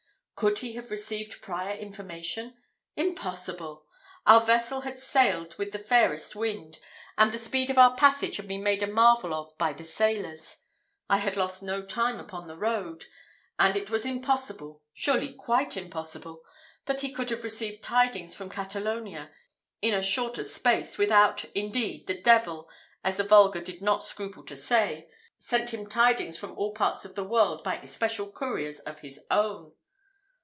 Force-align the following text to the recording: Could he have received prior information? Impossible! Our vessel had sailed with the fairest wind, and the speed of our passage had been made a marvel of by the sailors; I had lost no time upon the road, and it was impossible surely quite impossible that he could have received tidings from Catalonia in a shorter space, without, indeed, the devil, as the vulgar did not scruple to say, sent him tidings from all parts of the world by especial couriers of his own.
Could 0.33 0.57
he 0.57 0.73
have 0.73 0.89
received 0.89 1.43
prior 1.43 1.75
information? 1.75 2.57
Impossible! 2.95 3.85
Our 4.25 4.41
vessel 4.41 4.81
had 4.81 4.97
sailed 4.97 5.55
with 5.59 5.71
the 5.71 5.77
fairest 5.77 6.35
wind, 6.35 6.79
and 7.15 7.31
the 7.31 7.37
speed 7.37 7.69
of 7.69 7.77
our 7.77 7.95
passage 7.95 8.37
had 8.37 8.47
been 8.47 8.63
made 8.63 8.81
a 8.81 8.87
marvel 8.87 9.35
of 9.35 9.55
by 9.59 9.71
the 9.71 9.83
sailors; 9.83 10.57
I 11.07 11.17
had 11.19 11.37
lost 11.37 11.61
no 11.61 11.83
time 11.85 12.19
upon 12.19 12.47
the 12.47 12.57
road, 12.57 13.05
and 13.59 13.77
it 13.77 13.91
was 13.91 14.03
impossible 14.03 14.81
surely 14.95 15.31
quite 15.31 15.77
impossible 15.77 16.41
that 16.85 17.01
he 17.01 17.13
could 17.13 17.29
have 17.29 17.43
received 17.43 17.83
tidings 17.83 18.33
from 18.33 18.49
Catalonia 18.49 19.29
in 19.79 19.93
a 19.93 20.01
shorter 20.01 20.43
space, 20.43 20.97
without, 20.97 21.45
indeed, 21.53 22.07
the 22.07 22.19
devil, 22.19 22.67
as 23.03 23.17
the 23.17 23.23
vulgar 23.23 23.61
did 23.61 23.79
not 23.83 24.03
scruple 24.03 24.41
to 24.45 24.57
say, 24.57 25.07
sent 25.37 25.71
him 25.71 25.85
tidings 25.85 26.35
from 26.35 26.57
all 26.57 26.73
parts 26.73 27.05
of 27.05 27.13
the 27.13 27.23
world 27.23 27.63
by 27.63 27.75
especial 27.81 28.31
couriers 28.31 28.79
of 28.79 29.01
his 29.01 29.23
own. 29.29 29.73